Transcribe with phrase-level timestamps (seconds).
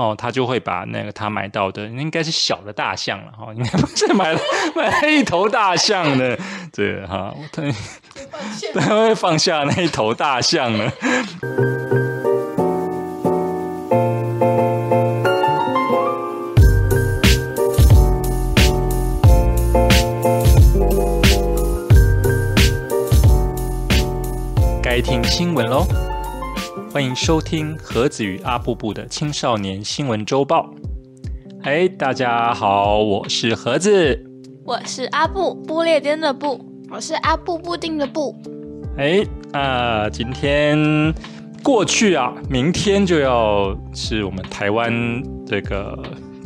[0.00, 4.40] 哦，他就会把那个他买到的，应该是小的大象了哈，应该不是买了
[4.74, 6.38] 买了一头大象的，
[6.72, 7.62] 对哈，他
[8.80, 10.90] 他会放下那一头大象了。
[24.82, 26.09] 该听新闻喽。
[26.92, 30.68] 欢迎收听盒子与阿布布的青少年新闻周报。
[31.62, 34.20] 哎，大家好，我是盒子，
[34.64, 38.34] 我是阿布，布列颠的布，我是阿布布丁的布。
[38.98, 41.14] 哎，啊，今天
[41.62, 44.92] 过去啊，明天就要是我们台湾
[45.46, 45.96] 这个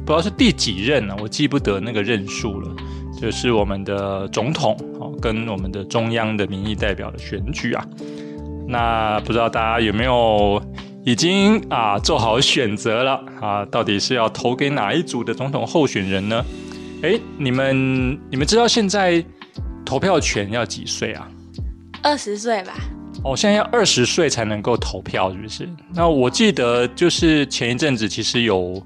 [0.05, 2.70] 不知道是第几任了，我记不得那个任数了，
[3.19, 7.83] 就是我们的总统哦，跟我们的中央的民意代表的选举啊。
[8.67, 10.63] 那不知道大家有没有
[11.05, 13.65] 已经啊做好选择了啊？
[13.67, 16.45] 到底是要投给哪一组的总统候选人呢？
[17.03, 19.23] 哎，你们你们知道现在
[19.84, 21.29] 投票权要几岁啊？
[22.03, 22.73] 二十岁吧。
[23.23, 25.69] 哦，现在要二十岁才能够投票，是不是？
[25.95, 28.83] 那我记得就是前一阵子其实有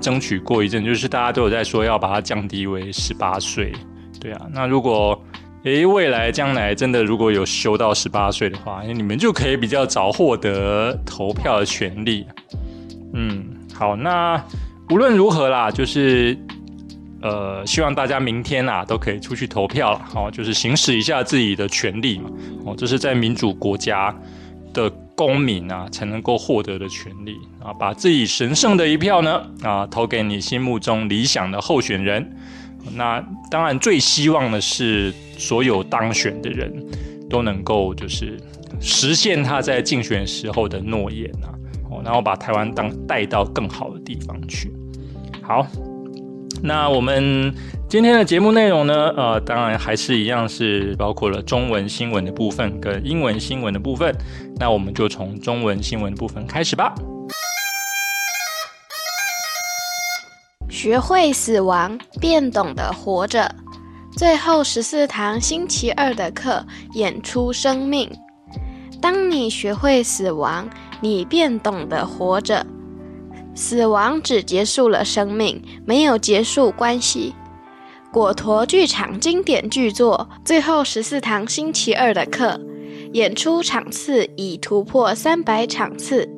[0.00, 3.72] 争取过一阵，就是大家都有在说要把它降低为十八岁。
[4.20, 5.20] 对啊，那如果
[5.64, 12.26] 诶，未来将来真的如果有修到十八岁的话，你们就可以比较早获得投票的权利。
[13.14, 14.42] 嗯，好，那
[14.90, 16.36] 无论如何啦，就是
[17.22, 22.28] 呃，希望大家明天啊都可以出去投票，好，就是行使一下自己的权利嘛。
[22.66, 24.14] 哦，这是在民主国家
[24.74, 32.36] 的公民啊才能够获得的权利啊，把自己神圣的一票呢啊投给你心目中理想的候选人。
[32.92, 36.72] 那当然，最希望的是所有当选的人
[37.28, 38.38] 都能够就是
[38.80, 41.48] 实现他在竞选时候的诺言啊，
[41.90, 44.72] 哦，然后把台湾当带到更好的地方去。
[45.42, 45.66] 好，
[46.62, 47.52] 那我们
[47.88, 54.14] 今天的节目内容呢，呃，当然还是一样是包括了中文新闻的部分跟英文新闻的部分。
[54.56, 56.94] 那我们就从中文新闻的部分开始吧。
[60.84, 63.50] 学会死亡，便懂得活着。
[64.18, 66.62] 最后十四堂星期二的课，
[66.92, 68.12] 演出生命。
[69.00, 70.68] 当你学会死亡，
[71.00, 72.66] 你便懂得活着。
[73.54, 77.34] 死亡只结束了生命，没有结束关系。
[78.12, 82.48] 果陀剧场经典剧作《最后十四堂星期二的课》，
[83.14, 86.28] 演出场次已突破三百场次。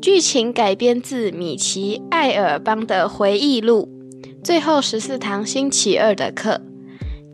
[0.00, 3.86] 剧情改编自米奇·艾尔邦的回忆录
[4.42, 6.52] 《最后十四堂星期二的课》，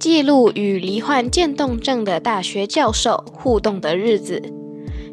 [0.01, 4.43] 记录与罹患渐冻症的大学教授互动的日子。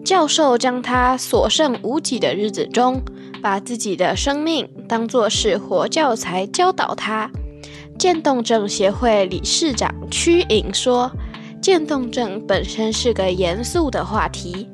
[0.03, 3.00] 教授将他所剩无几的日子中，
[3.40, 7.30] 把自己的生命当作是活教材教导他。
[8.00, 11.12] 渐冻症协会理事长屈颖说
[11.62, 14.68] ：“渐冻症本身是个严肃的话题。”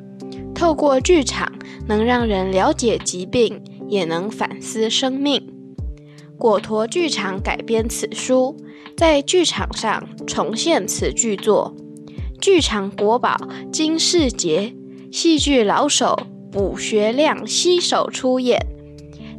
[0.60, 1.50] 透过剧场，
[1.88, 5.42] 能让人了解疾病，也能反思生命。
[6.38, 8.58] 果陀剧场改编此书，
[8.98, 11.74] 在剧场上重现此剧作。
[12.42, 13.38] 剧场国宝
[13.72, 14.76] 金世杰，
[15.14, 16.20] 戏剧老手
[16.52, 18.60] 卜学亮携手出演。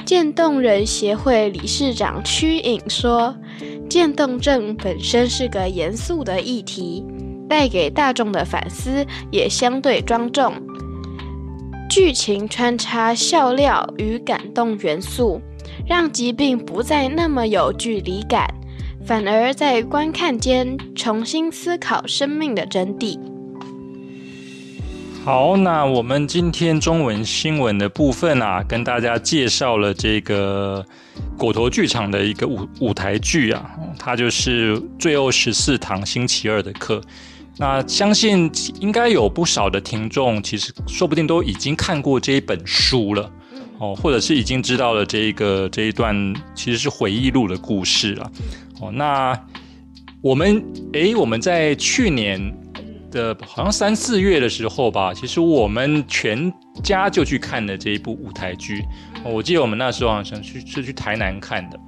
[0.07, 3.37] 渐冻人协会理事长屈颖说
[3.91, 7.05] ：“渐冻症本身是个严肃的议题，
[7.47, 10.55] 带给大众的反思也相对庄重。”
[11.91, 15.41] 剧情穿插笑料与感动元素，
[15.89, 18.47] 让疾病不再那么有距离感，
[19.05, 23.19] 反而在观看间重新思考生命的真谛。
[25.25, 30.87] 好，那我们今天中文新闻的部分啊，跟大家介绍了这个
[31.37, 33.69] 果陀剧场的一个舞舞台剧啊，
[33.99, 37.01] 它就是《最后十四堂星期二的课》。
[37.57, 38.51] 那相信
[38.81, 43.31] 应该有不少的听众，其实说不定都已经看过这一本书了，
[43.79, 48.33] 哦，或者是已经知道了这一个这一段其实是回忆录的故事了，
[48.81, 49.39] 哦，那
[50.23, 50.65] 我们
[50.95, 52.41] 诶，我们在去年
[53.11, 56.51] 的好像三四月的时候吧，其实我们全
[56.83, 58.83] 家就去看了这一部舞台剧，
[59.25, 61.79] 我记得我们那时候好像去是去台南看的，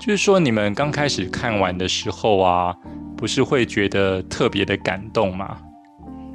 [0.00, 2.74] 就是说你们刚开始看完的时候啊。
[3.16, 5.58] 不是会觉得特别的感动吗？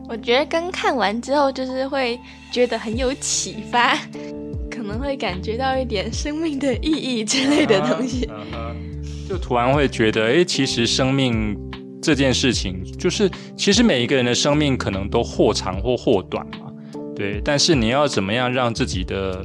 [0.07, 2.19] 我觉得刚看完之后，就是会
[2.51, 3.97] 觉得很有启发，
[4.69, 8.29] 可能会感觉到一点生命的意义之类的东西。
[9.27, 11.57] 就突然会觉得，哎，其实生命
[11.99, 13.27] 这件事情，就是
[13.57, 16.71] 其实每一个人的生命可能都或长或或短嘛，
[17.15, 17.41] 对。
[17.43, 19.43] 但是你要怎么样让自己的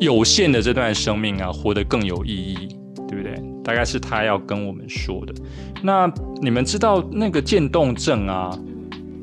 [0.00, 2.77] 有限的这段生命啊，活得更有意义，
[3.08, 3.34] 对不对？
[3.64, 5.34] 大概是他要跟我们说的。
[5.82, 6.08] 那
[6.42, 8.56] 你们知道那个渐冻症啊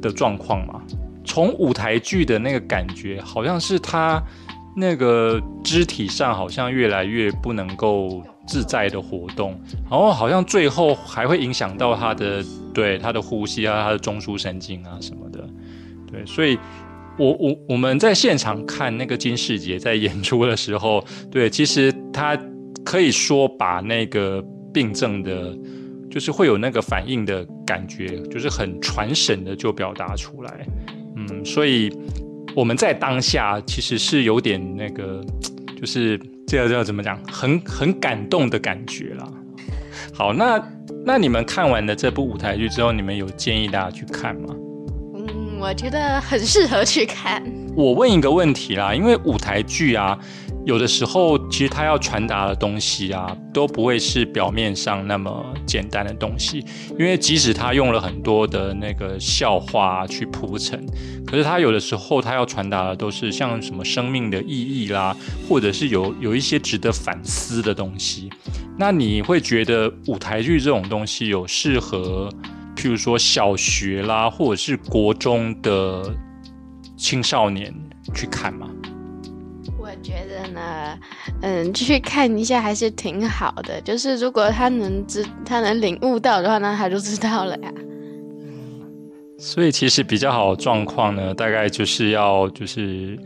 [0.02, 0.82] 的状况吗？
[1.24, 4.22] 从舞台剧的那个感觉，好像是他
[4.76, 9.60] 那个肢体上好像越来越不能够自在的活动，
[9.90, 12.44] 然后好像最后还会影响到他的
[12.74, 15.48] 对他的呼吸啊，他的中枢神经啊什么的。
[16.12, 16.58] 对，所以。
[17.18, 21.02] 我我我们在现场看那个金世杰在演出的时候，
[21.32, 22.38] 对，其实他
[22.86, 24.42] 可以说把那个
[24.72, 25.58] 病症的，
[26.10, 30.66] 就是会有那个反应的感觉，就是很传神的就表达出来，
[31.18, 31.92] 嗯，所以
[32.56, 35.26] 我们在当下其实是有点那个，
[35.80, 36.18] 就是
[36.48, 39.28] 这个叫怎么讲，很很感动的感觉啦。
[40.14, 40.64] 好，那
[41.06, 44.56] 那你们看完了这部舞台剧之后，你们有建议大家去看吗？
[45.16, 47.42] 嗯我觉得很适合去看。
[47.76, 50.18] 我问一个问题啦，因为舞台剧啊，
[50.66, 56.66] 有的时候其实他要传达的东西啊，都不会是表面上那么简单的东西。
[56.98, 60.84] 因为即使他用了很多的那个笑话去铺陈，
[61.26, 65.16] 可是他有的时候他要传达的都是像什么生命的意义啦，
[65.48, 68.30] 或者是有有一些值得反思的东西。
[68.78, 72.30] 那你会觉得舞台剧这种东西有适合？
[72.76, 76.14] 譬如说小学啦，或者是国中的
[76.98, 77.74] 青少年
[78.14, 78.68] 去看吗？
[80.02, 80.98] 觉得呢，
[81.42, 83.80] 嗯，去看一下还是挺好的。
[83.82, 87.74] 就是如果他能知，他能领悟到的话，那他就知道了呀。
[89.38, 93.20] 所以其实比较好的状况呢，大概就是要就是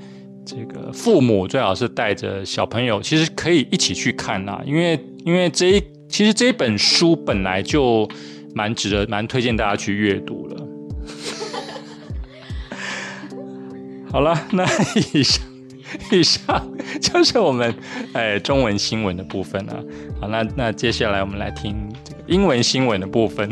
[0.45, 4.61] 这个父母最好是带着小朋友，其实可以一起去看啦。
[4.65, 8.09] 因为因为这一其实这一本书本来就。
[8.55, 10.67] 蛮值得，蛮推荐大家去阅读了。
[14.11, 14.65] 好了，那
[15.13, 15.39] 以上
[16.10, 16.66] 以上
[17.00, 17.74] 就是我们
[18.12, 19.84] 哎中文新闻的部分了。
[20.20, 23.48] 好，那那接下来我们来听这个英文新闻的部分。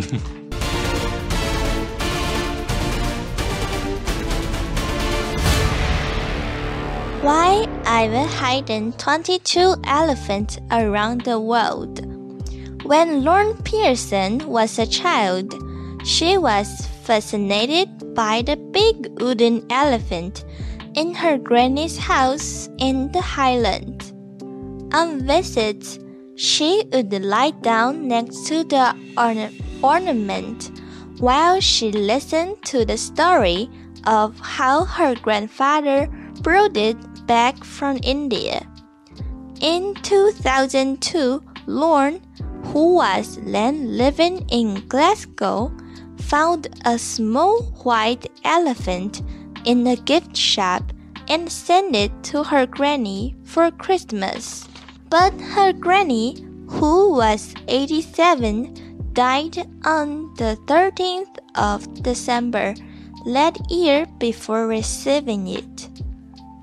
[7.22, 12.00] Why I've hidden twenty-two elephants around the world?
[12.84, 15.54] When Lauren Pearson was a child,
[16.04, 16.66] she was
[17.04, 20.42] fascinated by the big wooden elephant
[20.97, 24.11] in her granny's house in the Highlands.
[24.93, 25.99] On visits,
[26.35, 29.51] she would lie down next to the orna
[29.81, 30.71] ornament
[31.19, 33.69] while she listened to the story
[34.05, 36.07] of how her grandfather
[36.41, 36.97] brought it
[37.27, 38.67] back from India.
[39.61, 42.21] In 2002, Lorne
[42.71, 45.71] who was then living in Glasgow,
[46.19, 49.21] found a small white elephant
[49.65, 50.83] in a gift shop
[51.27, 54.67] and sent it to her granny for Christmas.
[55.09, 62.75] But her granny, who was 87, died on the 13th of December
[63.25, 65.89] that year before receiving it.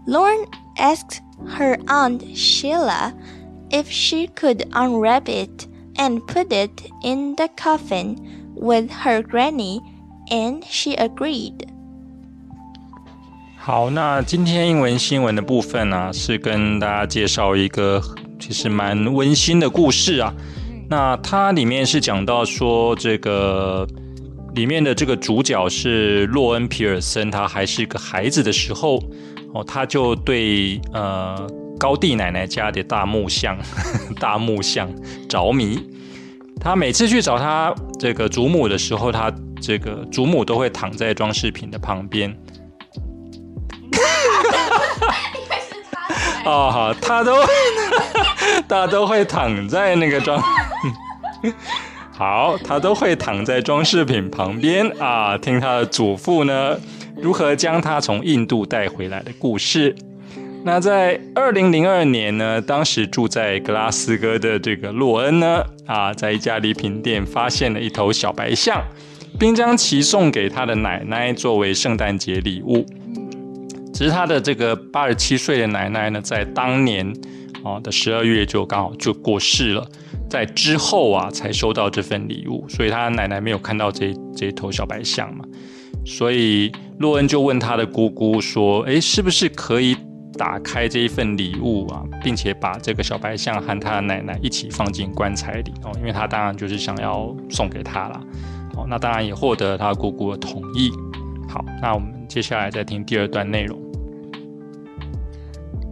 [0.07, 0.47] Lauren
[0.79, 3.15] asked her aunt Sheila
[3.71, 9.81] if she could unwrap it and put it in the coffin with her granny,
[10.31, 11.74] and she agreed.
[13.67, 17.99] 好，那今天英文新闻的部分呢，是跟大家介绍一个
[18.39, 20.35] 其实蛮温馨的故事啊。
[20.91, 23.89] 那它里面是讲到说，这个
[24.55, 29.03] 里面的这个主角是洛恩·皮尔森，他还是个孩子的时候，
[29.55, 31.51] 哦，他就对呃。
[31.79, 33.59] 高地奶奶家的大木像，
[34.21, 34.89] 大木像
[35.27, 35.79] 着迷。
[36.61, 42.35] 他每次去找他这个祖母的时候，他这个祖母都会躺在装饰品的旁边。
[46.45, 47.37] 哦，好，他都，
[48.69, 50.43] 他都会躺在那个装，
[52.13, 56.79] 好，他都会躺在装饰品旁边啊，听他的祖父呢
[57.17, 59.95] 如何将他从印度带回来的故事。
[60.67, 68.83] 那在二零零二年呢，当时住在格拉斯哥的这个洛恩呢，啊，在一家礼品店发现了一头小白象，
[69.39, 72.87] 并将其送给他的奶奶作为圣诞节礼物。
[73.95, 77.11] 只是他的这个八十七岁的奶奶呢，在当年
[77.63, 79.87] 啊的十二月就刚好就过世了，
[80.29, 85.45] 在之后啊才收到这份礼物，所以他奶奶没有看到这这头小白象嘛，
[86.05, 89.97] 所以洛恩就问他的姑姑说：“诶，是不是可以？”
[90.37, 98.21] 打开这一份礼物啊，并且把这个小白象和他的奶奶一起放进棺材里哦，因为他当然就是想要送给他啦。
[98.77, 100.91] 哦，那当然也获得他姑姑的同意。
[101.49, 103.84] 好，那我们接下来再听第二段内容。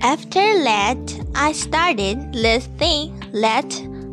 [0.02, 0.98] After that,
[1.36, 3.70] I started this thing that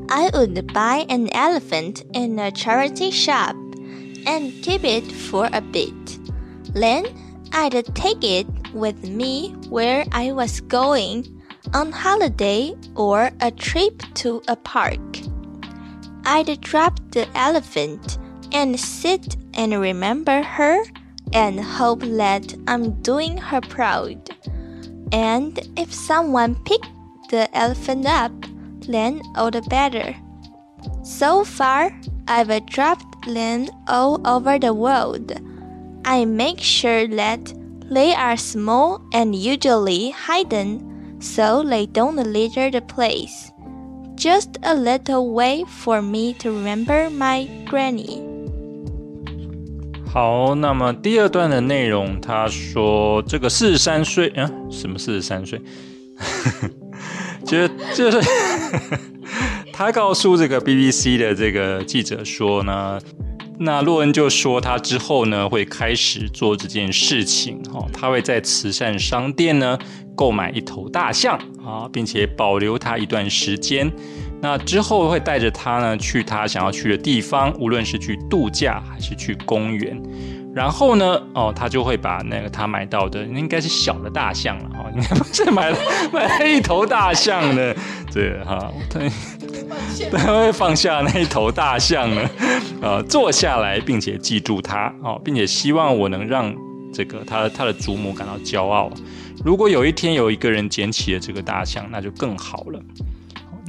[0.07, 3.55] I would buy an elephant in a charity shop
[4.27, 6.19] and keep it for a bit.
[6.75, 7.07] Then
[7.53, 11.25] I'd take it with me where I was going
[11.73, 15.01] on holiday or a trip to a park.
[16.23, 18.19] I'd drop the elephant
[18.51, 20.83] and sit and remember her
[21.33, 24.29] and hope that I'm doing her proud.
[25.11, 26.89] And if someone picked
[27.29, 28.31] the elephant up,
[28.87, 30.15] then all the better.
[31.03, 31.91] So far,
[32.27, 35.33] I've dropped them all over the world.
[36.05, 37.53] I make sure that
[37.89, 43.51] they are small and usually hidden so they don't litter the place.
[44.15, 48.28] Just a little way for me to remember my granny.
[50.11, 55.61] 好，那么第二段的内容，他说这个四十三岁，啊，什么四十三岁？
[57.45, 58.19] 其实就是
[59.71, 62.99] 他告诉这个 BBC 的这个记者说呢，
[63.59, 69.77] 那洛恩就说他之后呢会开始做这件事情，哈，他会在慈善商店呢
[70.15, 73.91] 购买一头大象啊，并且保留它一段时间。
[74.41, 80.01] 那之后会带着他呢去他想要去的地方，无论是去度假还是去公园。
[80.51, 85.77] 然后呢，哦，他就会把那个他买到的，应该是小的大象了，哦，应该不是买了
[86.11, 87.73] 买了一头大象的，
[88.11, 88.99] 对哈，他
[90.09, 92.29] 他会放下那一头大象呢，
[92.81, 96.53] 呃，坐下来，并且记住它，哦，并且希望我能让
[96.91, 98.91] 这个他他的祖母感到骄傲。
[99.45, 102.81] 如果有一天有一个人捡起了这个大象，那就更好了。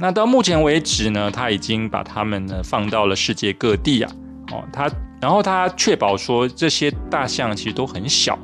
[0.01, 4.11] 那到目前为止呢，他已经把它们呢放到了世界各地啊，
[4.51, 4.89] 哦，他
[5.21, 8.35] 然后他确保说这些大象其实都很小，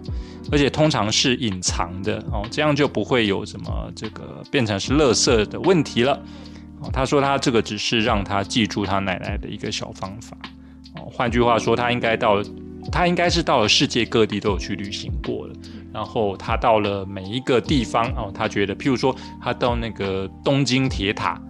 [0.51, 6.13] 而且通常是隐藏的哦，这样就不会有什么这个变成是垃圾的问题了。
[6.79, 10.37] 哦，他说他这个只是让他记住他奶奶的一个小方法。
[10.95, 12.39] 哦，换句话说，他应该到
[12.91, 15.55] 他应该是到了世界各地都有去旅行过了。
[15.91, 21.41] 然后他到了每一个地方哦，他觉得，譬如说他到那个东京铁塔。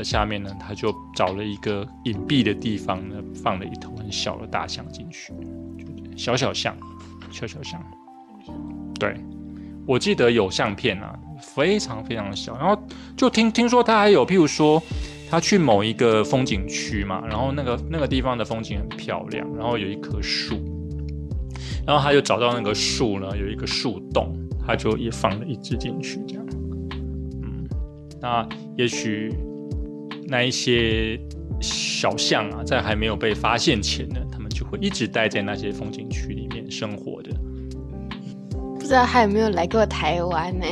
[0.00, 5.30] 的下面呢，他就找了一个隐蔽的地方呢，放了一头很小的大象进去，
[6.16, 6.74] 小小象，
[7.30, 7.78] 小小象。
[8.98, 9.14] 对，
[9.86, 12.56] 我记得有相片啊，非常非常小。
[12.56, 12.82] 然后
[13.14, 14.82] 就听听说他还有，譬如说
[15.28, 20.56] 他去某一个风景区嘛，然后那个那个地方的风景很漂亮，然后有一棵树，
[21.86, 24.34] 然后他就找到那个树呢，有一个树洞，
[24.66, 26.46] 他就也放了一只进去，这样。
[27.42, 27.68] 嗯，
[28.18, 29.30] 那也许。
[30.30, 31.18] 那一些
[31.60, 37.30] 小象啊，在还没有被发现前呢，他们就会一直待在那些风景区里面生活的。
[38.78, 40.64] 不知道还有没有来过台湾呢？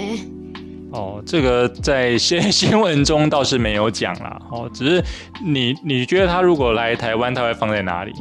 [0.93, 4.41] 哦，这个在新新闻中倒是没有讲啦。
[4.53, 5.05] 哦，只是
[5.45, 8.13] 你你觉得他如果来台湾，他会放在哪里？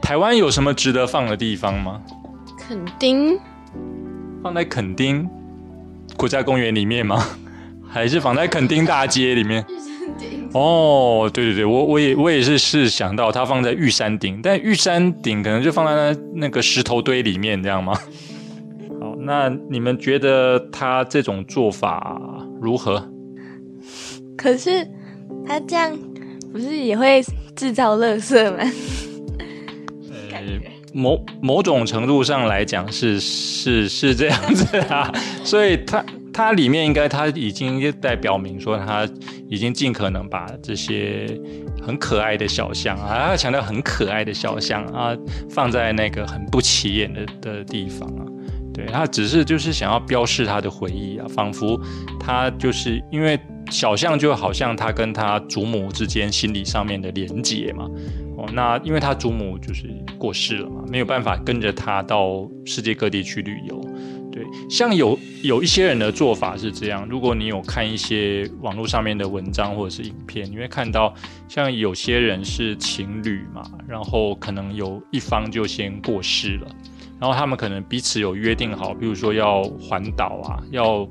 [0.00, 2.00] 台湾有什么值得放的地方吗？
[2.56, 3.36] 垦丁，
[4.40, 5.28] 放在垦丁
[6.16, 7.26] 国家公园里面吗？
[7.88, 9.66] 还是放在垦丁大街里面？
[10.52, 17.94] 哦，对对对，我我也我也是是想到它放在玉山顶，但玉山顶可能就放在那那个石头堆里面，这样吗？
[19.00, 22.20] 好，那你们觉得他这种做法
[22.60, 23.08] 如何？
[24.36, 24.86] 可是
[25.46, 25.96] 他这样
[26.52, 27.22] 不是也会
[27.54, 28.58] 制造垃圾吗？
[30.32, 30.40] 呃，
[30.92, 35.12] 某某种程度上来讲是是是这样子啊，
[35.44, 36.04] 所以他。
[36.32, 39.08] 它里面应该，它已经在表明说，它
[39.48, 41.26] 已经尽可能把这些
[41.82, 45.16] 很可爱的小象啊，强调很可爱的小象啊，
[45.48, 48.24] 放在那个很不起眼的的地方啊。
[48.72, 51.80] 对，它只是就是想要标示它的回忆啊，仿佛
[52.18, 53.38] 它就是因为
[53.70, 57.86] 小象就好像它跟他祖母之间心理上面的连结嘛。
[58.36, 63.78] 哦，那因为他祖母就是过世了嘛，没有办法跟着他到世界各地去旅游。
[64.70, 67.04] 像有有一些人的做法是这样。
[67.10, 71.12] 如果你有看一些网络上面的文章或者是影片，你会看到，
[71.48, 76.68] 像有些人是情侣嘛，然后可能有一方就先过世了，
[77.18, 81.04] 然后他们可能彼此有约定好，比如说要环岛啊，要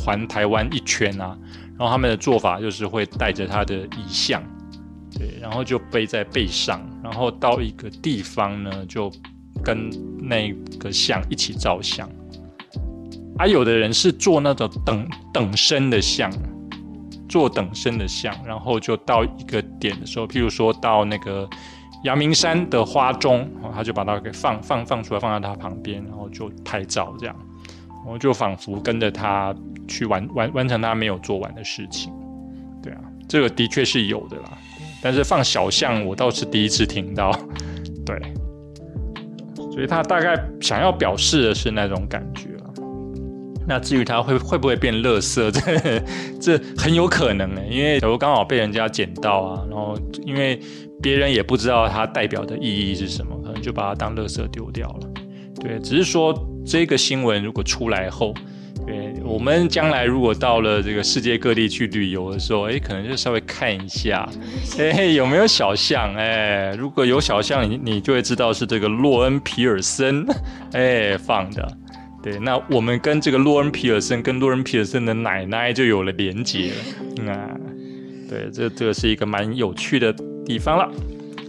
[0.00, 1.38] 环台湾一圈啊，
[1.78, 4.42] 然后他们的做法就是会带着他的遗像，
[5.16, 9.08] 对，然后就背在背上，然后到一个地方呢，就
[9.62, 9.88] 跟
[10.20, 12.10] 那个像一起照相。
[13.38, 16.28] 还有的人是做那种等等身的像，
[17.28, 21.48] 做等身的像，然后就到一个点的时候，譬如说到那个
[22.02, 27.36] 阳明山的花钟，他就把它给放放放出来，放在他旁边，然后就拍照这样。
[28.06, 29.54] 我就仿佛跟着他
[29.86, 32.12] 去完完完成他没有做完的事情。
[32.82, 34.58] 对啊，这个的确是有的啦。
[35.00, 37.30] 但是放小象，我倒是第一次听到。
[38.04, 38.18] 对，
[39.70, 42.47] 所以他大概想要表示的是那种感觉。
[43.68, 45.50] 那至于它会会不会变垃圾，
[46.40, 49.94] 这这很有可能呢，因为假如刚好被人家捡到啊，然后
[50.24, 50.58] 因为
[51.02, 55.10] 别人也不知道它代表的意义是什么，可能就把它当垃圾丢掉了。
[55.60, 56.34] 对，只是说
[56.64, 58.34] 这个新闻如果出来后。
[58.86, 64.26] 对，我们将来如果到了这个世界各地去旅游的时候，哎，可能就稍微看一下，
[64.78, 66.14] 哎，有没有小象？
[66.16, 70.24] 哎，如果有小象，你你就会知道是这个洛恩皮尔森，
[70.72, 71.68] 哎放的。
[72.30, 76.76] 对，那我们跟这个洛恩皮尔森跟洛恩皮尔森的奶奶就有了连接了。
[77.24, 77.34] 那，
[78.28, 80.90] 对，这这个是一个蛮有趣的地方了。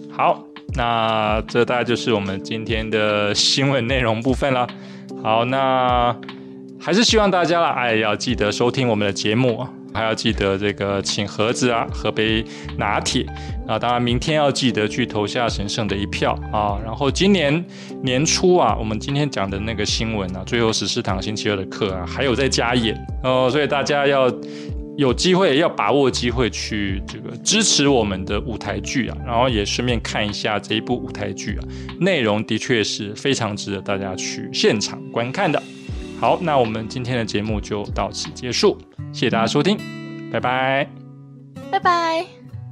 [0.09, 0.45] 好，
[0.75, 4.67] 那这大概就是我们今天的新闻内容部分了。
[5.21, 6.15] 好，那。
[6.81, 12.43] 还是希望大家啦，哎，要记得收听我们的节目，还要记得这个请盒子啊，喝杯
[12.77, 13.25] 拿铁
[13.67, 13.77] 啊。
[13.77, 16.79] 当然，明天要记得去投下神圣的一票啊。
[16.83, 17.65] 然后今年
[18.03, 23.49] 年初啊，我们今天讲的那个新闻啊，最后十四堂星期二的课啊，还有在加演哦。
[23.51, 24.31] 所以大家要
[24.97, 31.63] 有机会，要把握机会去这个支持我们的舞台剧啊，然后也顺便看一下这一部舞台剧啊，
[31.99, 35.61] 内容的确是非常值得大家去现场观看的。
[36.19, 38.77] 好，那我们今天的节目就到此结束，
[39.13, 39.77] 谢谢大家收听，
[40.31, 40.85] 拜拜，
[41.71, 42.25] 拜拜，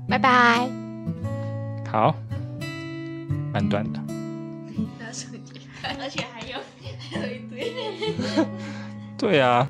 [0.10, 0.70] 拜拜。
[1.90, 2.14] 好，
[3.54, 4.00] 蛮短的，
[5.98, 6.60] 而且还有
[7.10, 7.74] 还有一堆，
[9.18, 9.70] 对啊。